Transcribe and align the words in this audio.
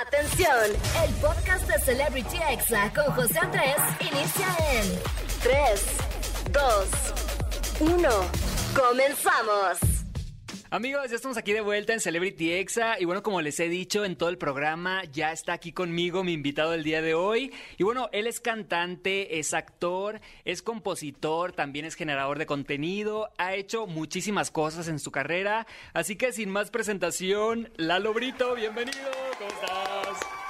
Atención, 0.00 0.70
el 1.04 1.14
podcast 1.16 1.68
de 1.68 1.78
Celebrity 1.80 2.38
Exa 2.50 2.90
con 2.94 3.12
José 3.12 3.38
Andrés 3.40 3.76
inicia 4.00 4.46
en 4.72 4.98
3, 5.42 5.86
2, 6.50 7.92
1. 7.92 8.08
Comenzamos. 8.74 9.92
Amigos, 10.72 11.10
ya 11.10 11.16
estamos 11.16 11.36
aquí 11.36 11.52
de 11.52 11.60
vuelta 11.60 11.92
en 11.92 12.00
Celebrity 12.00 12.50
Exa 12.50 12.98
y 12.98 13.04
bueno, 13.04 13.22
como 13.22 13.42
les 13.42 13.60
he 13.60 13.68
dicho 13.68 14.06
en 14.06 14.16
todo 14.16 14.30
el 14.30 14.38
programa, 14.38 15.04
ya 15.12 15.30
está 15.30 15.52
aquí 15.52 15.70
conmigo 15.70 16.24
mi 16.24 16.32
invitado 16.32 16.70
del 16.70 16.82
día 16.82 17.02
de 17.02 17.12
hoy. 17.12 17.52
Y 17.76 17.82
bueno, 17.82 18.08
él 18.10 18.26
es 18.26 18.40
cantante, 18.40 19.38
es 19.38 19.52
actor, 19.52 20.22
es 20.46 20.62
compositor, 20.62 21.52
también 21.52 21.84
es 21.84 21.94
generador 21.94 22.38
de 22.38 22.46
contenido, 22.46 23.28
ha 23.36 23.54
hecho 23.54 23.86
muchísimas 23.86 24.50
cosas 24.50 24.88
en 24.88 24.98
su 24.98 25.10
carrera. 25.10 25.66
Así 25.92 26.16
que 26.16 26.32
sin 26.32 26.48
más 26.48 26.70
presentación, 26.70 27.70
Lalo 27.76 28.14
Brito, 28.14 28.54
bienvenido, 28.54 29.10
¿cómo 29.36 29.50
estás? 29.50 29.81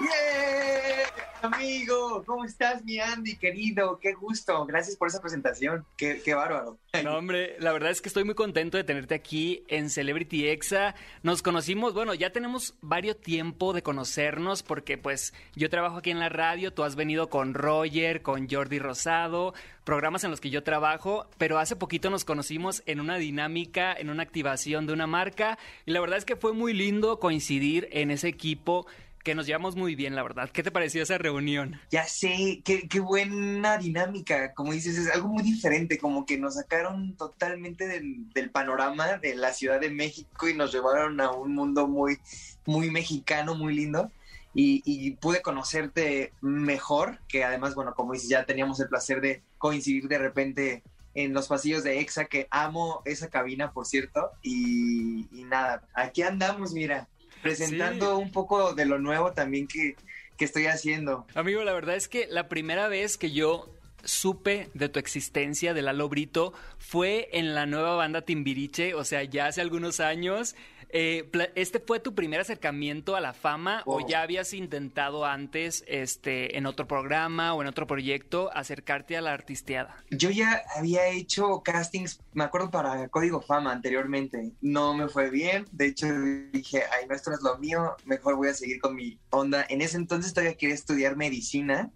¡Yeah! 0.00 1.22
Amigo, 1.42 2.22
¿cómo 2.24 2.44
estás, 2.44 2.84
mi 2.84 3.00
Andy, 3.00 3.34
querido? 3.34 3.98
Qué 3.98 4.12
gusto. 4.12 4.64
Gracias 4.64 4.96
por 4.96 5.08
esa 5.08 5.20
presentación. 5.20 5.84
Qué, 5.96 6.22
qué 6.24 6.34
bárbaro. 6.34 6.78
No, 7.02 7.16
hombre, 7.16 7.56
la 7.58 7.72
verdad 7.72 7.90
es 7.90 8.00
que 8.00 8.08
estoy 8.08 8.22
muy 8.22 8.36
contento 8.36 8.76
de 8.76 8.84
tenerte 8.84 9.16
aquí 9.16 9.64
en 9.66 9.90
Celebrity 9.90 10.46
Exa. 10.46 10.94
Nos 11.24 11.42
conocimos, 11.42 11.94
bueno, 11.94 12.14
ya 12.14 12.30
tenemos 12.30 12.76
varios 12.80 13.20
tiempo 13.20 13.72
de 13.72 13.82
conocernos 13.82 14.62
porque 14.62 14.98
pues 14.98 15.34
yo 15.56 15.68
trabajo 15.68 15.96
aquí 15.96 16.10
en 16.10 16.20
la 16.20 16.28
radio, 16.28 16.72
tú 16.72 16.84
has 16.84 16.94
venido 16.94 17.28
con 17.28 17.54
Roger, 17.54 18.22
con 18.22 18.48
Jordi 18.48 18.78
Rosado, 18.78 19.52
programas 19.82 20.22
en 20.22 20.30
los 20.30 20.40
que 20.40 20.50
yo 20.50 20.62
trabajo, 20.62 21.26
pero 21.38 21.58
hace 21.58 21.74
poquito 21.74 22.08
nos 22.08 22.24
conocimos 22.24 22.84
en 22.86 23.00
una 23.00 23.16
dinámica, 23.16 23.92
en 23.92 24.10
una 24.10 24.22
activación 24.22 24.86
de 24.86 24.92
una 24.92 25.08
marca 25.08 25.58
y 25.86 25.90
la 25.90 26.00
verdad 26.00 26.18
es 26.18 26.24
que 26.24 26.36
fue 26.36 26.52
muy 26.52 26.72
lindo 26.72 27.18
coincidir 27.18 27.88
en 27.90 28.12
ese 28.12 28.28
equipo 28.28 28.86
que 29.22 29.34
nos 29.34 29.46
llevamos 29.46 29.76
muy 29.76 29.94
bien, 29.94 30.14
la 30.14 30.22
verdad. 30.22 30.50
¿Qué 30.50 30.62
te 30.62 30.70
pareció 30.70 31.02
esa 31.02 31.18
reunión? 31.18 31.80
Ya 31.90 32.04
sé, 32.04 32.62
qué, 32.64 32.88
qué 32.88 33.00
buena 33.00 33.78
dinámica. 33.78 34.52
Como 34.54 34.72
dices, 34.72 34.98
es 34.98 35.10
algo 35.12 35.28
muy 35.28 35.42
diferente, 35.42 35.98
como 35.98 36.26
que 36.26 36.38
nos 36.38 36.54
sacaron 36.54 37.16
totalmente 37.16 37.86
del, 37.86 38.30
del, 38.32 38.50
panorama 38.50 39.18
de 39.18 39.34
la 39.34 39.52
Ciudad 39.52 39.80
de 39.80 39.90
México 39.90 40.48
y 40.48 40.54
nos 40.54 40.72
llevaron 40.72 41.20
a 41.20 41.30
un 41.30 41.54
mundo 41.54 41.86
muy, 41.86 42.18
muy 42.66 42.90
mexicano, 42.90 43.54
muy 43.54 43.74
lindo. 43.74 44.10
Y, 44.54 44.82
y, 44.84 45.12
pude 45.12 45.40
conocerte 45.40 46.34
mejor, 46.42 47.20
que 47.26 47.42
además, 47.42 47.74
bueno, 47.74 47.94
como 47.94 48.12
dices, 48.12 48.28
ya 48.28 48.44
teníamos 48.44 48.78
el 48.80 48.88
placer 48.88 49.22
de 49.22 49.42
coincidir 49.56 50.08
de 50.08 50.18
repente 50.18 50.82
en 51.14 51.32
los 51.32 51.48
pasillos 51.48 51.84
de 51.84 52.00
EXA, 52.00 52.26
que 52.26 52.48
amo 52.50 53.00
esa 53.06 53.30
cabina, 53.30 53.72
por 53.72 53.86
cierto. 53.86 54.30
Y, 54.42 55.26
y 55.32 55.44
nada, 55.44 55.86
aquí 55.94 56.22
andamos, 56.22 56.72
mira, 56.74 57.08
presentando 57.42 58.16
sí. 58.16 58.22
un 58.22 58.30
poco 58.30 58.74
de 58.74 58.86
lo 58.86 58.98
nuevo 58.98 59.32
también 59.32 59.66
que, 59.66 59.96
que, 60.36 60.44
estoy 60.44 60.66
haciendo. 60.66 61.26
Amigo, 61.34 61.62
la 61.64 61.72
verdad 61.72 61.96
es 61.96 62.08
que 62.08 62.26
la 62.28 62.48
primera 62.48 62.88
vez 62.88 63.18
que 63.18 63.32
yo 63.32 63.71
supe 64.04 64.70
de 64.74 64.88
tu 64.88 64.98
existencia, 64.98 65.74
de 65.74 65.82
Lalo 65.82 66.08
Brito, 66.08 66.52
fue 66.78 67.28
en 67.32 67.54
la 67.54 67.66
nueva 67.66 67.94
banda 67.96 68.22
Timbiriche, 68.22 68.94
o 68.94 69.04
sea, 69.04 69.22
ya 69.24 69.46
hace 69.46 69.60
algunos 69.60 70.00
años. 70.00 70.54
Eh, 70.94 71.30
¿Este 71.54 71.80
fue 71.80 72.00
tu 72.00 72.14
primer 72.14 72.40
acercamiento 72.40 73.16
a 73.16 73.20
la 73.22 73.32
fama 73.32 73.82
o 73.86 74.06
ya 74.06 74.20
habías 74.20 74.52
intentado 74.52 75.24
antes 75.24 75.84
este, 75.86 76.58
en 76.58 76.66
otro 76.66 76.86
programa 76.86 77.54
o 77.54 77.62
en 77.62 77.68
otro 77.68 77.86
proyecto 77.86 78.50
acercarte 78.52 79.16
a 79.16 79.22
la 79.22 79.32
artisteada? 79.32 79.96
Yo 80.10 80.28
ya 80.28 80.62
había 80.76 81.08
hecho 81.08 81.62
castings, 81.62 82.20
me 82.34 82.44
acuerdo, 82.44 82.70
para 82.70 83.08
Código 83.08 83.40
Fama 83.40 83.72
anteriormente. 83.72 84.52
No 84.60 84.92
me 84.92 85.08
fue 85.08 85.30
bien. 85.30 85.64
De 85.72 85.86
hecho, 85.86 86.06
dije, 86.52 86.82
ay, 86.92 87.06
no, 87.08 87.14
esto 87.14 87.30
no 87.30 87.36
es 87.36 87.42
lo 87.42 87.56
mío, 87.56 87.96
mejor 88.04 88.36
voy 88.36 88.48
a 88.48 88.54
seguir 88.54 88.78
con 88.78 88.94
mi 88.94 89.18
onda. 89.30 89.64
En 89.70 89.80
ese 89.80 89.96
entonces 89.96 90.34
todavía 90.34 90.58
quería 90.58 90.74
estudiar 90.74 91.16
medicina 91.16 91.90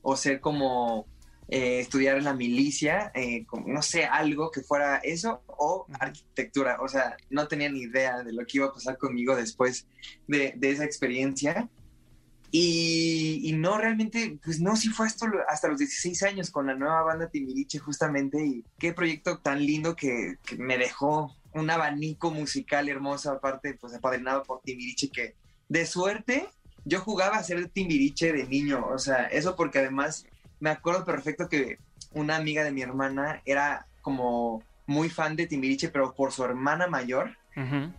o 0.00 0.16
ser 0.16 0.40
como 0.40 1.06
eh, 1.50 1.80
estudiar 1.80 2.18
en 2.18 2.24
la 2.24 2.34
milicia, 2.34 3.10
eh, 3.14 3.46
como, 3.46 3.68
no 3.68 3.80
sé, 3.80 4.04
algo 4.04 4.50
que 4.50 4.60
fuera 4.60 4.98
eso 4.98 5.42
o 5.46 5.86
arquitectura. 5.98 6.78
O 6.80 6.88
sea, 6.88 7.16
no 7.30 7.48
tenía 7.48 7.70
ni 7.70 7.80
idea 7.80 8.22
de 8.22 8.32
lo 8.34 8.44
que 8.44 8.58
iba 8.58 8.66
a 8.66 8.72
pasar 8.72 8.98
conmigo 8.98 9.34
después 9.34 9.86
de, 10.26 10.52
de 10.56 10.70
esa 10.70 10.84
experiencia. 10.84 11.68
Y, 12.50 13.40
y, 13.44 13.52
no, 13.52 13.78
realmente, 13.78 14.38
pues 14.44 14.60
no, 14.60 14.76
sí 14.76 14.88
fue 14.88 15.06
esto 15.06 15.26
hasta 15.48 15.68
los 15.68 15.78
16 15.78 16.22
años 16.22 16.50
con 16.50 16.66
la 16.66 16.74
nueva 16.74 17.02
banda 17.02 17.28
Timiriche 17.28 17.78
justamente 17.78 18.44
y 18.44 18.64
qué 18.78 18.92
proyecto 18.92 19.38
tan 19.38 19.64
lindo 19.64 19.94
que, 19.96 20.36
que 20.46 20.56
me 20.56 20.78
dejó 20.78 21.34
un 21.52 21.70
abanico 21.70 22.30
musical 22.30 22.88
hermoso, 22.88 23.30
aparte, 23.30 23.74
pues 23.74 23.94
apadrinado 23.94 24.42
por 24.44 24.60
Timiriche, 24.62 25.10
que 25.10 25.34
de 25.68 25.86
suerte 25.86 26.48
yo 26.84 27.00
jugaba 27.00 27.36
a 27.36 27.42
ser 27.42 27.68
Timbiriche 27.68 28.32
de 28.32 28.46
niño, 28.46 28.86
o 28.86 28.98
sea, 28.98 29.26
eso 29.26 29.56
porque 29.56 29.78
además 29.78 30.26
me 30.60 30.70
acuerdo 30.70 31.04
perfecto 31.04 31.48
que 31.48 31.78
una 32.12 32.36
amiga 32.36 32.64
de 32.64 32.72
mi 32.72 32.82
hermana 32.82 33.42
era 33.44 33.86
como 34.02 34.62
muy 34.86 35.08
fan 35.10 35.36
de 35.36 35.46
Timbiriche, 35.46 35.90
pero 35.90 36.14
por 36.14 36.32
su 36.32 36.44
hermana 36.44 36.86
mayor. 36.86 37.36
Uh 37.56 37.60
-huh. 37.60 37.94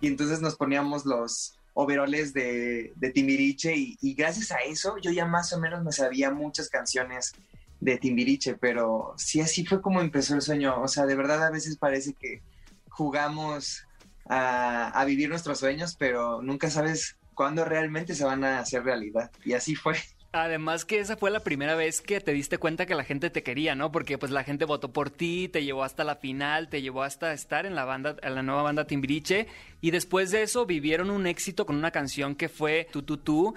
Y 0.00 0.06
entonces 0.06 0.40
nos 0.40 0.56
poníamos 0.56 1.06
los 1.06 1.58
overoles 1.72 2.32
de, 2.34 2.92
de 2.96 3.10
Timbiriche 3.10 3.74
y, 3.74 3.98
y, 4.00 4.14
gracias 4.14 4.52
a 4.52 4.58
eso 4.58 4.96
yo 4.98 5.10
ya 5.10 5.26
más 5.26 5.52
o 5.52 5.58
menos 5.58 5.82
me 5.82 5.90
sabía 5.90 6.30
muchas 6.30 6.68
canciones 6.68 7.32
de 7.80 7.98
Timbiriche, 7.98 8.54
pero 8.54 9.14
sí 9.16 9.40
así 9.40 9.66
fue 9.66 9.82
como 9.82 10.00
empezó 10.00 10.34
el 10.34 10.42
sueño. 10.42 10.80
O 10.80 10.88
sea, 10.88 11.06
de 11.06 11.16
verdad 11.16 11.44
a 11.44 11.50
veces 11.50 11.76
parece 11.76 12.14
que 12.14 12.42
jugamos 12.88 13.84
a, 14.28 14.88
a 14.88 15.04
vivir 15.04 15.28
nuestros 15.28 15.58
sueños, 15.58 15.96
pero 15.98 16.42
nunca 16.42 16.70
sabes 16.70 17.16
cuándo 17.34 17.64
realmente 17.64 18.14
se 18.14 18.24
van 18.24 18.44
a 18.44 18.60
hacer 18.60 18.84
realidad. 18.84 19.30
Y 19.44 19.54
así 19.54 19.74
fue. 19.74 19.96
Además 20.34 20.84
que 20.84 20.98
esa 20.98 21.16
fue 21.16 21.30
la 21.30 21.38
primera 21.38 21.76
vez 21.76 22.00
que 22.00 22.20
te 22.20 22.32
diste 22.32 22.58
cuenta 22.58 22.86
que 22.86 22.96
la 22.96 23.04
gente 23.04 23.30
te 23.30 23.44
quería, 23.44 23.76
¿no? 23.76 23.92
Porque 23.92 24.18
pues 24.18 24.32
la 24.32 24.42
gente 24.42 24.64
votó 24.64 24.92
por 24.92 25.08
ti, 25.08 25.48
te 25.48 25.62
llevó 25.62 25.84
hasta 25.84 26.02
la 26.02 26.16
final, 26.16 26.68
te 26.68 26.82
llevó 26.82 27.04
hasta 27.04 27.32
estar 27.32 27.66
en 27.66 27.76
la 27.76 27.84
banda, 27.84 28.16
en 28.20 28.34
la 28.34 28.42
nueva 28.42 28.62
banda 28.62 28.84
Timbiriche 28.84 29.46
y 29.80 29.92
después 29.92 30.32
de 30.32 30.42
eso 30.42 30.66
vivieron 30.66 31.10
un 31.10 31.28
éxito 31.28 31.64
con 31.66 31.76
una 31.76 31.92
canción 31.92 32.34
que 32.34 32.48
fue 32.48 32.88
Tu 32.90 33.02
Tu 33.02 33.18
Tu 33.18 33.54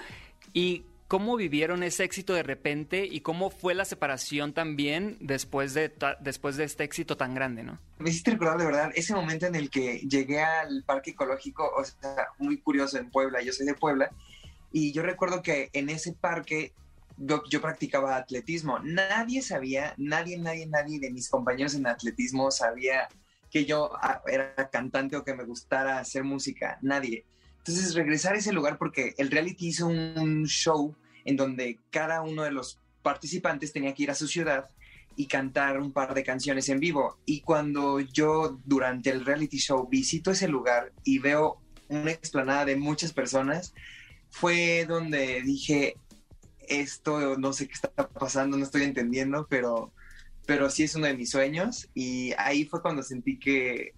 y 0.54 0.86
cómo 1.08 1.36
vivieron 1.36 1.82
ese 1.82 2.04
éxito 2.04 2.36
de 2.36 2.44
repente 2.44 3.08
y 3.10 3.22
cómo 3.22 3.50
fue 3.50 3.74
la 3.74 3.84
separación 3.84 4.54
también 4.54 5.18
después 5.20 5.74
de 5.74 5.92
después 6.20 6.58
de 6.58 6.66
este 6.66 6.84
éxito 6.84 7.18
tan 7.18 7.34
grande, 7.34 7.64
¿no? 7.64 7.80
Me 7.98 8.12
hiciste 8.12 8.30
recordar 8.30 8.60
de 8.60 8.66
verdad 8.66 8.92
ese 8.94 9.16
momento 9.16 9.48
en 9.48 9.56
el 9.56 9.72
que 9.72 10.02
llegué 10.02 10.44
al 10.44 10.84
parque 10.84 11.10
ecológico, 11.10 11.72
o 11.76 11.84
sea, 11.84 12.28
muy 12.38 12.60
curioso 12.60 13.00
en 13.00 13.10
Puebla, 13.10 13.42
yo 13.42 13.52
soy 13.52 13.66
de 13.66 13.74
Puebla 13.74 14.12
y 14.72 14.92
yo 14.92 15.02
recuerdo 15.02 15.42
que 15.42 15.70
en 15.74 15.90
ese 15.90 16.14
parque 16.14 16.74
yo, 17.18 17.42
yo, 17.50 17.62
practicaba 17.62 18.16
atletismo. 18.16 18.80
Nadie 18.80 19.42
sabía, 19.42 19.94
nadie, 19.98 20.38
nadie, 20.38 20.68
nadie 20.68 21.00
de 21.00 21.10
mis 21.10 21.30
compañeros 21.30 21.74
en 21.74 21.88
atletismo 21.88 22.52
sabía 22.52 23.08
que 23.50 23.66
yo 23.66 23.92
ah, 24.02 24.22
era 24.28 24.70
cantante 24.70 25.16
o 25.16 25.24
que 25.24 25.34
me 25.34 25.44
gustara 25.44 26.00
hacer 26.00 26.24
música. 26.24 26.78
Nadie. 26.82 27.26
Entonces 27.58 27.96
regresar 27.96 28.36
a 28.36 28.38
ese 28.38 28.54
lugar 28.54 28.78
porque 28.78 29.14
el 29.18 29.32
reality 29.32 29.68
hizo 29.68 29.88
un 29.88 30.46
show 30.46 30.96
en 31.26 31.36
donde 31.36 31.80
cada 31.90 32.22
uno 32.22 32.44
de 32.44 32.52
los 32.52 32.80
participantes 33.02 33.74
tenía 33.74 33.94
que 33.94 34.04
ir 34.04 34.12
a 34.12 34.16
su 34.16 34.28
ciudad 34.28 34.70
y 35.18 35.26
cantar 35.26 35.80
un 35.80 35.92
par 35.92 36.14
de 36.14 36.24
canciones 36.24 36.70
en 36.70 36.80
vivo. 36.80 37.18
Y 37.26 37.42
cuando 37.42 38.00
yo 38.00 38.60
durante 38.64 39.10
el 39.10 39.26
reality 39.26 39.58
show 39.58 39.88
visito 39.90 40.32
ese 40.32 40.48
lugar 40.48 40.94
y 41.04 41.20
veo 41.20 41.60
una 41.90 42.12
explanada 42.12 42.66
de 42.66 42.76
muchas 42.76 43.12
personas, 43.12 43.74
fue 44.30 44.86
donde 44.88 45.42
dije, 45.42 45.96
esto 46.68 47.38
no 47.38 47.54
sé 47.54 47.68
qué 47.68 47.74
está 47.74 47.90
pasando, 48.10 48.58
no 48.58 48.64
estoy 48.64 48.84
entendiendo, 48.84 49.48
pero, 49.50 49.94
pero 50.46 50.70
sí 50.70 50.84
es 50.84 50.96
uno 50.96 51.08
de 51.08 51.16
mis 51.16 51.32
sueños 51.32 51.90
y 51.94 52.34
ahí 52.38 52.66
fue 52.66 52.82
cuando 52.82 53.04
sentí 53.04 53.40
que 53.40 53.94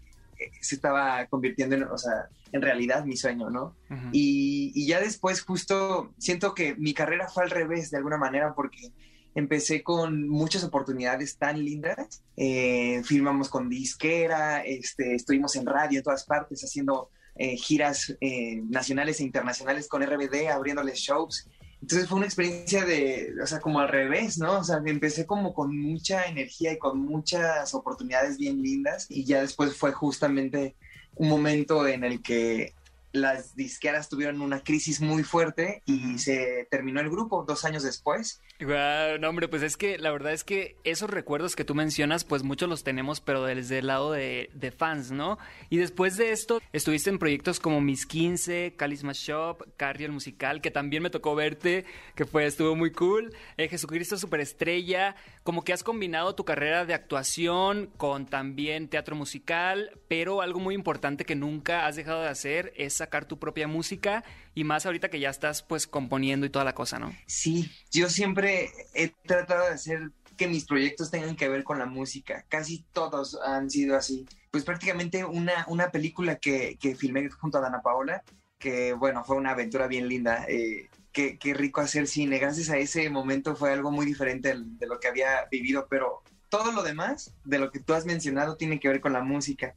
se 0.62 0.76
estaba 0.76 1.26
convirtiendo 1.28 1.76
en, 1.76 1.84
o 1.84 1.98
sea, 1.98 2.30
en 2.52 2.62
realidad 2.62 3.06
mi 3.06 3.18
sueño, 3.18 3.50
¿no? 3.50 3.76
Uh 3.90 3.94
-huh. 3.94 4.10
y, 4.14 4.72
y, 4.74 4.88
ya 4.88 5.00
después 5.00 5.42
justo 5.42 6.14
siento 6.18 6.54
que 6.54 6.76
mi 6.76 6.94
carrera 6.94 7.28
fue 7.28 7.44
al 7.44 7.50
revés 7.50 7.92
de 7.92 7.98
alguna 7.98 8.18
manera 8.18 8.54
porque 8.56 8.94
empecé 9.36 9.84
con 9.84 10.28
muchas 10.28 10.64
oportunidades 10.64 11.38
tan 11.38 11.64
lindas, 11.64 12.24
eh, 12.36 13.02
filmamos 13.04 13.50
con 13.50 13.70
disquera, 13.70 14.62
este, 14.62 15.16
estuvimos 15.16 15.56
en 15.56 15.66
radio 15.66 16.00
en 16.00 16.04
todas 16.04 16.26
partes 16.26 16.64
haciendo 16.64 17.12
eh, 17.42 17.56
giras 17.56 18.14
eh, 18.20 18.62
nacionales 18.68 19.22
e 19.22 19.24
internacionales 19.24 19.88
con 19.88 20.04
RBD, 20.04 20.50
abriéndoles 20.52 21.00
shows. 21.00 21.48
Entonces 21.82 22.10
fue 22.10 22.18
una 22.18 22.26
experiencia 22.26 22.84
de, 22.84 23.34
o 23.42 23.48
sea, 23.48 23.62
como 23.62 23.80
al 23.80 23.88
revés, 23.88 24.38
¿no? 24.38 24.60
O 24.60 24.64
sea, 24.66 24.82
empecé 24.86 25.26
como 25.26 25.54
con 25.54 25.78
mucha 25.78 26.26
energía 26.26 26.74
y 26.74 26.78
con 26.78 27.00
muchas 27.00 27.74
oportunidades 27.74 28.38
bien 28.38 28.62
lindas 28.62 29.06
y 29.10 29.24
ya 29.24 29.40
después 29.40 29.74
fue 29.78 29.94
justamente 29.94 30.76
un 31.16 31.30
momento 31.30 31.88
en 31.88 32.04
el 32.04 32.22
que 32.22 32.74
las 33.12 33.56
disqueras 33.56 34.10
tuvieron 34.10 34.42
una 34.42 34.62
crisis 34.62 35.02
muy 35.02 35.24
fuerte 35.24 35.82
y 35.86 36.20
se 36.20 36.68
terminó 36.70 37.00
el 37.00 37.10
grupo 37.10 37.44
dos 37.48 37.66
años 37.66 37.84
después. 37.84 38.42
no, 38.60 39.30
hombre, 39.30 39.48
pues 39.48 39.64
es 39.64 39.78
que 39.78 39.98
la 39.98 40.12
verdad 40.12 40.34
es 40.34 40.44
que 40.44 40.76
esos 40.84 41.10
recuerdos 41.10 41.56
que 41.56 41.66
tú 41.66 41.76
mencionas, 41.76 42.24
pues 42.24 42.44
muchos 42.44 42.70
los 42.70 42.84
tenemos, 42.84 43.22
pero 43.22 43.44
desde 43.44 43.80
el 43.80 43.88
lado 43.88 44.12
de, 44.12 44.50
fans, 44.78 45.12
¿no? 45.12 45.40
Y 45.70 45.78
después 45.78 46.18
de 46.18 46.32
esto, 46.32 46.62
estuviste 46.74 47.10
en 47.10 47.20
proyectos 47.20 47.60
como 47.60 47.82
Mis 47.82 48.06
15, 48.06 48.76
Calisma 48.78 49.14
Shop, 49.14 49.66
Carriel 49.78 50.12
Musical, 50.12 50.62
que 50.62 50.72
también 50.72 51.04
me 51.04 51.10
tocó 51.10 51.36
verte, 51.36 51.86
que 52.16 52.26
fue, 52.26 52.46
estuvo 52.46 52.76
muy 52.76 52.92
cool. 52.92 53.34
Eh, 53.58 53.68
Jesucristo 53.68 54.18
Superestrella, 54.18 55.16
como 55.50 55.64
que 55.64 55.74
has 55.74 55.82
combinado 55.82 56.36
tu 56.36 56.46
carrera 56.46 56.86
de 56.86 56.94
actuación 56.94 57.88
con 57.98 58.28
también 58.28 58.88
teatro 58.88 59.16
musical, 59.16 60.00
pero 60.08 60.44
algo 60.44 60.60
muy 60.60 60.76
importante 60.76 61.26
que 61.26 61.34
nunca 61.34 61.88
has 61.88 61.96
dejado 61.96 62.22
de 62.22 62.28
hacer 62.28 62.72
es 62.76 62.94
sacar 62.94 63.26
tu 63.26 63.40
propia 63.40 63.68
música 63.68 64.24
y 64.54 64.64
más 64.64 64.86
ahorita 64.86 65.10
que 65.10 65.20
ya 65.20 65.32
estás 65.32 65.64
pues 65.64 65.88
componiendo 65.88 66.46
y 66.46 66.52
toda 66.52 66.66
la 66.66 66.76
cosa, 66.76 67.00
¿no? 67.00 67.12
Sí, 67.26 67.72
yo 67.90 68.12
siempre 68.12 68.70
he 68.94 69.12
tratado 69.26 69.66
de 69.66 69.74
hacer 69.74 70.12
que 70.38 70.48
mis 70.48 70.66
proyectos 70.66 71.10
tengan 71.10 71.36
que 71.36 71.50
ver 71.50 71.64
con 71.64 71.80
la 71.80 71.88
música. 71.88 72.46
Casi 72.48 72.86
todos 72.94 73.36
han 73.44 73.72
sido 73.72 73.96
así. 73.96 74.28
Pues 74.52 74.64
prácticamente 74.64 75.26
una, 75.26 75.66
una 75.68 75.90
película 75.90 76.36
que, 76.36 76.78
que 76.80 76.94
filmé 76.94 77.28
junto 77.28 77.58
a 77.58 77.62
Dana 77.62 77.82
Paola, 77.82 78.22
que 78.60 78.94
bueno, 78.94 79.24
fue 79.24 79.36
una 79.36 79.54
aventura 79.54 79.88
bien 79.88 80.08
linda. 80.08 80.46
Eh, 80.48 80.92
qué, 81.20 81.38
qué, 81.38 81.54
rico 81.54 81.82
hacer 81.82 82.08
cine. 82.08 82.40
Gracias 82.40 82.70
a 82.70 82.78
ese 82.78 83.10
momento 83.10 83.56
fue 83.56 83.74
algo 83.74 83.92
muy 83.92 84.06
diferente 84.06 84.56
de 84.56 84.88
lo 84.88 85.00
que 85.00 85.08
había 85.08 85.46
vivido, 85.52 85.88
pero 85.90 86.24
todo 86.50 86.72
lo 86.72 86.84
demás 86.84 87.34
de 87.46 87.60
lo 87.60 87.72
que 87.72 87.80
tú 87.80 87.94
has 87.94 88.06
mencionado 88.06 88.56
tiene 88.56 88.80
que 88.80 88.88
ver 88.88 89.02
con 89.02 89.14
la 89.14 89.22
música. 89.22 89.76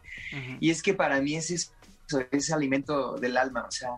Y 0.61 0.71
es 0.71 0.83
que 0.83 0.95
para 0.95 1.21
mí 1.21 1.37
ese 1.37 1.55
es 1.55 1.73
ese 2.31 2.55
alimento 2.55 3.17
del 3.17 3.37
alma. 3.37 3.65
O 3.69 3.71
sea, 3.71 3.91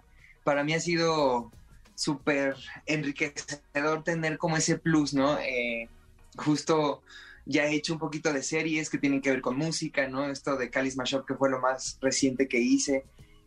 para 0.42 0.64
mí 0.64 0.74
ha 0.74 0.80
sido 0.80 1.50
súper 1.94 2.56
enriquecedor 2.86 4.02
tener 4.02 4.38
como 4.38 4.56
ese 4.56 4.78
plus, 4.78 5.14
¿no? 5.14 5.38
Eh, 5.38 5.88
justo 6.36 7.02
ya 7.46 7.66
he 7.66 7.74
hecho 7.74 7.92
un 7.92 7.98
poquito 7.98 8.32
de 8.32 8.42
series 8.42 8.90
que 8.90 8.98
tienen 8.98 9.20
que 9.20 9.30
ver 9.30 9.40
con 9.40 9.56
música, 9.56 10.08
¿no? 10.08 10.30
Esto 10.30 10.56
de 10.56 10.70
Calis 10.70 10.96
Shop, 11.04 11.26
que 11.26 11.34
fue 11.34 11.50
lo 11.50 11.60
más 11.60 11.98
reciente 12.00 12.48
que 12.48 12.58
hice, 12.58 13.04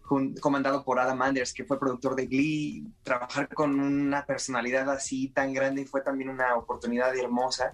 comandado 0.08 0.84
por 0.84 1.00
Adam 1.00 1.22
Anders, 1.22 1.54
que 1.54 1.66
fue 1.66 1.80
productor 1.80 2.16
de 2.16 2.28
Glee. 2.28 2.88
Trabajar 3.04 3.50
con 3.54 3.80
una 3.80 4.26
personalidad 4.26 4.90
así 4.90 5.30
tan 5.30 5.54
grande 5.54 5.86
fue 5.86 6.02
también 6.02 6.30
una 6.30 6.56
oportunidad 6.56 7.16
hermosa 7.16 7.74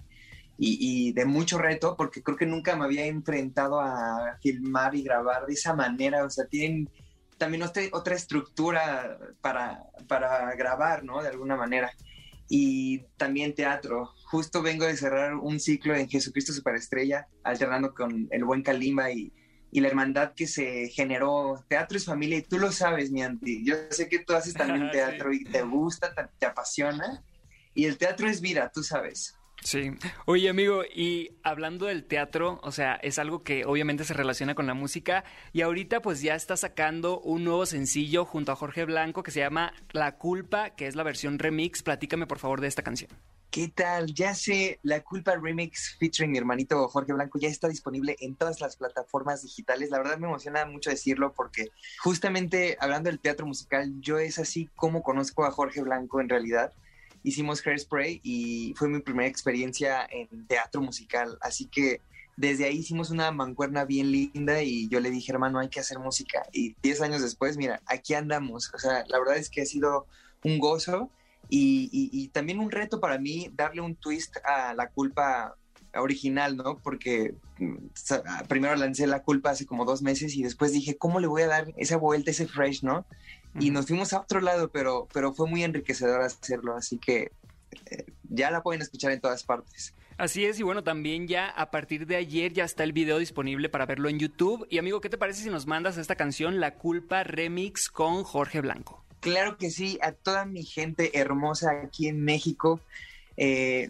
y, 0.56 1.12
de 1.12 1.24
mucho 1.24 1.58
reto, 1.58 1.96
porque 1.96 2.22
creo 2.22 2.36
que 2.36 2.46
nunca 2.46 2.76
me 2.76 2.84
había 2.84 3.06
enfrentado 3.06 3.80
a 3.80 4.38
filmar 4.40 4.94
y 4.94 5.02
grabar 5.02 5.46
de 5.46 5.54
esa 5.54 5.74
manera. 5.74 6.24
O 6.24 6.30
sea, 6.30 6.46
tienen 6.46 6.88
también 7.38 7.62
otra, 7.62 8.14
estructura 8.14 9.18
para, 9.40 9.82
para 10.06 10.54
grabar, 10.54 11.04
¿no? 11.04 11.22
De 11.22 11.28
alguna 11.28 11.56
manera. 11.56 11.90
Y 12.48 13.00
también 13.16 13.54
teatro. 13.54 14.12
Justo 14.30 14.62
vengo 14.62 14.84
de 14.84 14.96
cerrar 14.96 15.34
un 15.34 15.58
ciclo 15.58 15.94
en 15.96 16.08
Jesucristo 16.08 16.52
Superestrella, 16.52 17.26
alternando 17.42 17.94
con 17.94 18.28
el 18.30 18.44
buen 18.44 18.62
Kalimba 18.62 19.10
y, 19.10 19.32
y 19.74 19.80
la 19.80 19.88
hermandad 19.88 20.34
que 20.34 20.46
se 20.46 20.88
generó. 20.90 21.64
Teatro 21.66 21.98
es 21.98 22.04
familia 22.04 22.38
y 22.38 22.42
tú 22.42 22.60
lo 22.60 22.70
sabes, 22.70 23.10
mi 23.10 23.24
Andy. 23.24 23.64
Yo 23.64 23.74
sé 23.90 24.08
que 24.08 24.20
tú 24.20 24.32
haces 24.32 24.54
también 24.54 24.88
teatro 24.92 25.32
y 25.32 25.42
te 25.42 25.62
gusta, 25.62 26.14
te 26.38 26.46
apasiona. 26.46 27.24
Y 27.74 27.86
el 27.86 27.98
teatro 27.98 28.28
es 28.28 28.40
vida, 28.40 28.70
tú 28.72 28.84
sabes. 28.84 29.36
Sí. 29.64 29.90
Oye, 30.26 30.48
amigo, 30.48 30.84
y 30.84 31.32
hablando 31.42 31.86
del 31.86 32.04
teatro, 32.04 32.60
o 32.62 32.70
sea, 32.70 32.94
es 33.02 33.18
algo 33.18 33.42
que 33.42 33.64
obviamente 33.64 34.04
se 34.04 34.14
relaciona 34.14 34.54
con 34.54 34.68
la 34.68 34.74
música 34.74 35.24
y 35.52 35.62
ahorita 35.62 36.00
pues 36.00 36.22
ya 36.22 36.36
está 36.36 36.56
sacando 36.56 37.18
un 37.18 37.42
nuevo 37.42 37.66
sencillo 37.66 38.24
junto 38.24 38.52
a 38.52 38.56
Jorge 38.56 38.84
Blanco 38.84 39.24
que 39.24 39.32
se 39.32 39.40
llama 39.40 39.72
La 39.90 40.18
Culpa, 40.18 40.70
que 40.70 40.86
es 40.86 40.94
la 40.94 41.02
versión 41.02 41.40
remix. 41.40 41.82
Platícame 41.82 42.28
por 42.28 42.38
favor 42.38 42.60
de 42.60 42.68
esta 42.68 42.82
canción. 42.82 43.10
¿Qué 43.54 43.68
tal? 43.68 44.12
Ya 44.12 44.34
sé, 44.34 44.80
La 44.82 45.04
Culpa 45.04 45.36
Remix 45.36 45.96
featuring 46.00 46.32
mi 46.32 46.38
hermanito 46.38 46.88
Jorge 46.88 47.12
Blanco 47.12 47.38
ya 47.38 47.48
está 47.48 47.68
disponible 47.68 48.16
en 48.18 48.34
todas 48.34 48.60
las 48.60 48.74
plataformas 48.74 49.42
digitales. 49.42 49.90
La 49.90 49.98
verdad 49.98 50.18
me 50.18 50.26
emociona 50.26 50.66
mucho 50.66 50.90
decirlo 50.90 51.32
porque 51.34 51.68
justamente 52.02 52.76
hablando 52.80 53.10
del 53.10 53.20
teatro 53.20 53.46
musical, 53.46 53.94
yo 54.00 54.18
es 54.18 54.40
así 54.40 54.68
como 54.74 55.04
conozco 55.04 55.44
a 55.44 55.52
Jorge 55.52 55.82
Blanco 55.82 56.20
en 56.20 56.30
realidad 56.30 56.72
hicimos 57.22 57.64
Hairspray 57.64 58.20
y 58.24 58.74
fue 58.76 58.88
mi 58.88 58.98
primera 58.98 59.28
experiencia 59.28 60.04
en 60.10 60.48
teatro 60.48 60.82
musical. 60.82 61.38
Así 61.40 61.66
que 61.66 62.00
desde 62.36 62.64
ahí 62.64 62.78
hicimos 62.78 63.10
una 63.10 63.30
mancuerna 63.30 63.84
bien 63.84 64.10
linda 64.10 64.64
y 64.64 64.88
yo 64.88 64.98
le 64.98 65.12
dije, 65.12 65.30
hermano, 65.30 65.60
hay 65.60 65.68
que 65.68 65.78
hacer 65.78 66.00
música. 66.00 66.42
Y 66.52 66.74
10 66.82 67.02
años 67.02 67.22
después, 67.22 67.56
mira, 67.56 67.80
aquí 67.86 68.14
andamos. 68.14 68.74
O 68.74 68.78
sea, 68.80 69.04
la 69.06 69.20
verdad 69.20 69.36
es 69.36 69.48
que 69.48 69.62
ha 69.62 69.66
sido 69.66 70.08
un 70.42 70.58
gozo 70.58 71.08
y, 71.48 72.28
también 72.28 72.58
un 72.58 72.70
reto 72.70 73.00
para 73.00 73.18
mí 73.18 73.50
darle 73.54 73.80
un 73.80 73.94
twist 73.94 74.36
a 74.44 74.74
la 74.74 74.88
culpa 74.88 75.54
original, 75.94 76.56
¿no? 76.56 76.78
Porque 76.78 77.34
mm, 77.58 77.76
primero 78.48 78.74
lancé 78.74 79.06
la 79.06 79.22
culpa 79.22 79.50
hace 79.50 79.66
como 79.66 79.84
dos 79.84 80.02
meses 80.02 80.34
y 80.36 80.42
después 80.42 80.72
dije, 80.72 80.96
¿cómo 80.96 81.20
le 81.20 81.28
voy 81.28 81.42
a 81.42 81.46
dar 81.46 81.72
esa 81.76 81.96
vuelta, 81.96 82.30
ese 82.32 82.46
fresh, 82.46 82.82
¿no? 82.82 83.06
y 83.58 83.70
nos 83.70 83.86
fuimos 83.86 84.12
a 84.12 84.20
otro 84.20 84.40
lado, 84.40 84.70
pero, 84.70 85.08
pero 85.12 85.32
fue 85.32 85.48
muy 85.48 85.62
enriquecedor 85.62 86.22
hacerlo, 86.22 86.76
así 86.76 86.98
que 86.98 87.30
eh, 87.86 88.06
ya 88.24 88.50
la 88.50 88.62
pueden 88.62 88.82
escuchar 88.82 89.12
en 89.12 89.20
todas 89.20 89.44
partes. 89.44 89.94
Así 90.16 90.44
es, 90.44 90.58
y 90.60 90.62
bueno, 90.62 90.84
también 90.84 91.26
ya 91.26 91.48
a 91.48 91.70
partir 91.70 92.06
de 92.06 92.16
ayer 92.16 92.52
ya 92.52 92.64
está 92.64 92.84
el 92.84 92.92
video 92.92 93.18
disponible 93.18 93.68
para 93.68 93.86
verlo 93.86 94.08
en 94.08 94.18
YouTube. 94.18 94.66
Y 94.70 94.78
amigo, 94.78 95.00
¿qué 95.00 95.08
te 95.08 95.18
parece 95.18 95.42
si 95.42 95.50
nos 95.50 95.66
mandas 95.66 95.96
esta 95.96 96.14
canción, 96.14 96.60
La 96.60 96.74
Culpa 96.76 97.24
Remix 97.24 97.88
con 97.88 98.22
Jorge 98.22 98.60
Blanco? 98.60 99.04
Claro 99.24 99.56
que 99.56 99.70
sí, 99.70 99.98
a 100.02 100.12
toda 100.12 100.44
mi 100.44 100.64
gente 100.64 101.18
hermosa 101.18 101.70
aquí 101.82 102.08
en 102.08 102.22
México. 102.22 102.78
Eh, 103.38 103.88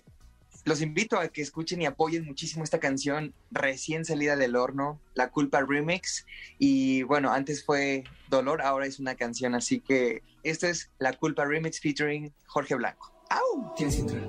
los 0.65 0.81
invito 0.81 1.19
a 1.19 1.27
que 1.27 1.43
escuchen 1.43 1.83
y 1.83 1.87
apoyen 1.87 2.25
muchísimo 2.25 2.63
esta 2.63 2.79
canción 2.79 3.35
recién 3.51 4.05
salida 4.05 4.37
del 4.37 4.55
horno, 4.55 5.01
La 5.15 5.31
Culpa 5.31 5.61
Remix. 5.61 6.25
Y 6.61 7.03
bueno, 7.03 7.33
antes 7.33 7.65
fue 7.65 8.05
Dolor, 8.29 8.63
ahora 8.63 8.87
es 8.87 9.01
una 9.01 9.17
canción, 9.17 9.57
así 9.57 9.81
que 9.81 10.23
esto 10.45 10.69
es 10.69 10.89
La 11.01 11.13
Culpa 11.15 11.45
Remix 11.45 11.81
featuring 11.81 12.33
Jorge 12.47 12.77
Blanco. 12.77 13.13
¡Au! 13.29 13.75
¿Tienes 13.75 13.99
intro? 13.99 14.21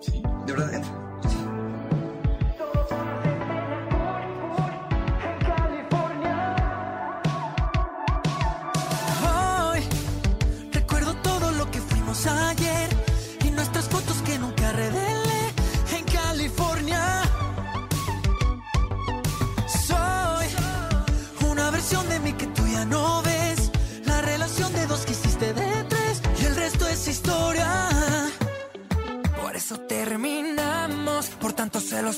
Sí, 0.00 0.20
de 0.46 0.52
verdad. 0.52 1.01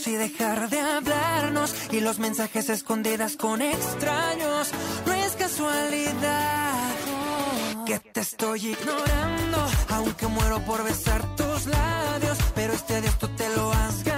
Y 0.06 0.16
dejar 0.16 0.68
de 0.68 0.80
hablarnos 0.80 1.74
y 1.90 2.00
los 2.00 2.18
mensajes 2.18 2.68
escondidas 2.68 3.36
con 3.36 3.62
extraños. 3.62 4.70
No 5.06 5.12
es 5.12 5.32
casualidad 5.32 6.74
que 7.86 7.98
te 7.98 8.20
estoy 8.20 8.68
ignorando, 8.68 9.66
aunque 9.90 10.26
muero 10.26 10.60
por 10.66 10.82
besar 10.84 11.22
tus 11.36 11.66
labios, 11.66 12.38
pero 12.54 12.72
este 12.72 13.00
de 13.00 13.08
esto 13.08 13.28
te 13.30 13.48
lo 13.56 13.70
has 13.72 14.04
ganado. 14.04 14.13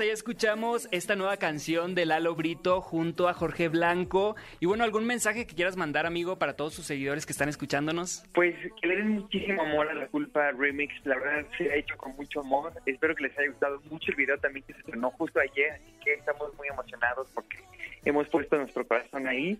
Ahí 0.00 0.08
escuchamos 0.08 0.88
esta 0.90 1.14
nueva 1.14 1.36
canción 1.36 1.94
de 1.94 2.06
Lalo 2.06 2.34
Brito 2.34 2.80
junto 2.80 3.28
a 3.28 3.34
Jorge 3.34 3.68
Blanco. 3.68 4.34
Y 4.58 4.66
bueno, 4.66 4.82
¿algún 4.82 5.06
mensaje 5.06 5.46
que 5.46 5.54
quieras 5.54 5.76
mandar, 5.76 6.06
amigo, 6.06 6.38
para 6.38 6.54
todos 6.54 6.74
sus 6.74 6.86
seguidores 6.86 7.26
que 7.26 7.32
están 7.32 7.48
escuchándonos? 7.48 8.24
Pues 8.34 8.56
que 8.80 8.88
le 8.88 8.96
den 8.96 9.10
muchísimo 9.10 9.62
amor 9.62 9.88
a 9.88 9.94
la 9.94 10.06
culpa 10.08 10.50
remix. 10.52 10.94
La 11.04 11.16
verdad 11.16 11.46
se 11.58 11.70
ha 11.70 11.76
hecho 11.76 11.96
con 11.96 12.16
mucho 12.16 12.40
amor. 12.40 12.72
Espero 12.86 13.14
que 13.14 13.24
les 13.24 13.38
haya 13.38 13.48
gustado 13.50 13.80
mucho 13.90 14.10
el 14.10 14.16
video 14.16 14.38
también 14.38 14.64
que 14.66 14.72
se 14.72 14.80
estrenó 14.80 15.10
justo 15.12 15.38
ayer. 15.38 15.72
Así 15.72 15.92
que 16.04 16.14
estamos 16.14 16.54
muy 16.56 16.68
emocionados 16.68 17.28
porque 17.34 17.58
hemos 18.04 18.28
puesto 18.28 18.56
nuestro 18.56 18.86
corazón 18.86 19.28
ahí 19.28 19.58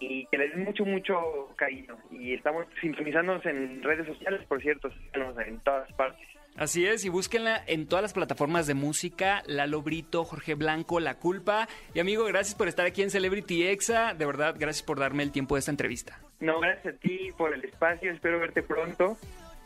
y 0.00 0.26
que 0.26 0.38
les 0.38 0.50
den 0.50 0.64
mucho, 0.64 0.84
mucho 0.84 1.54
cariño. 1.56 1.96
Y 2.10 2.34
estamos 2.34 2.66
sintonizándonos 2.80 3.44
en 3.46 3.82
redes 3.82 4.06
sociales, 4.06 4.40
por 4.46 4.60
cierto, 4.60 4.90
en 5.14 5.60
todas 5.60 5.92
partes. 5.92 6.29
Así 6.56 6.86
es, 6.86 7.04
y 7.04 7.08
búsquenla 7.08 7.62
en 7.66 7.86
todas 7.86 8.02
las 8.02 8.12
plataformas 8.12 8.66
de 8.66 8.74
música, 8.74 9.42
Lalo 9.46 9.82
Brito, 9.82 10.24
Jorge 10.24 10.54
Blanco, 10.54 11.00
La 11.00 11.14
Culpa. 11.14 11.68
Y 11.94 12.00
amigo, 12.00 12.24
gracias 12.24 12.54
por 12.54 12.68
estar 12.68 12.86
aquí 12.86 13.02
en 13.02 13.10
Celebrity 13.10 13.66
Exa. 13.66 14.14
De 14.14 14.26
verdad, 14.26 14.56
gracias 14.58 14.84
por 14.84 14.98
darme 14.98 15.22
el 15.22 15.32
tiempo 15.32 15.54
de 15.54 15.60
esta 15.60 15.70
entrevista. 15.70 16.20
No, 16.40 16.60
gracias 16.60 16.94
a 16.94 16.98
ti 16.98 17.30
por 17.36 17.54
el 17.54 17.64
espacio, 17.64 18.12
espero 18.12 18.38
verte 18.40 18.62
pronto 18.62 19.16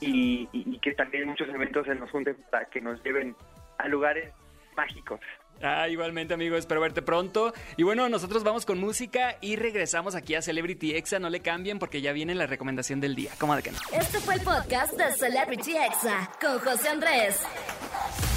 y, 0.00 0.48
y 0.52 0.78
que 0.78 0.92
también 0.92 1.28
muchos 1.28 1.48
eventos 1.48 1.86
se 1.86 1.94
nos 1.94 2.10
junten 2.10 2.36
para 2.50 2.66
que 2.66 2.80
nos 2.80 3.02
lleven 3.02 3.34
a 3.78 3.88
lugares 3.88 4.32
mágicos. 4.76 5.20
Ah, 5.62 5.88
igualmente, 5.88 6.34
amigo, 6.34 6.56
espero 6.56 6.80
verte 6.80 7.02
pronto. 7.02 7.54
Y 7.76 7.82
bueno, 7.84 8.08
nosotros 8.08 8.44
vamos 8.44 8.66
con 8.66 8.78
música 8.78 9.36
y 9.40 9.56
regresamos 9.56 10.14
aquí 10.14 10.34
a 10.34 10.42
Celebrity 10.42 10.94
Exa. 10.94 11.18
No 11.18 11.30
le 11.30 11.40
cambien 11.40 11.78
porque 11.78 12.00
ya 12.00 12.12
viene 12.12 12.34
la 12.34 12.46
recomendación 12.46 13.00
del 13.00 13.14
día. 13.14 13.32
¿Cómo 13.38 13.56
de 13.56 13.62
que 13.62 13.72
no? 13.72 13.78
Este 13.92 14.20
fue 14.20 14.34
el 14.34 14.40
podcast 14.42 14.92
de 14.94 15.12
Celebrity 15.12 15.76
Exa 15.76 16.30
con 16.40 16.58
José 16.58 16.88
Andrés. 16.88 17.40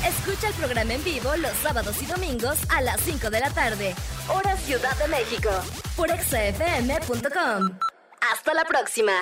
Escucha 0.06 0.48
el 0.48 0.54
programa 0.54 0.94
en 0.94 1.04
vivo 1.04 1.36
los 1.38 1.52
sábados 1.58 2.02
y 2.02 2.06
domingos 2.06 2.60
a 2.70 2.82
las 2.82 3.02
5 3.02 3.30
de 3.30 3.40
la 3.40 3.50
tarde, 3.50 3.96
hora 4.30 4.56
Ciudad 4.58 4.96
de 4.98 5.08
México, 5.08 5.50
por 5.96 6.10
exafm.com. 6.12 7.78
Hasta 8.32 8.54
la 8.54 8.64
próxima. 8.66 9.14